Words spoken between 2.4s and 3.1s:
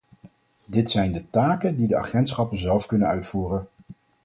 zelf kunnen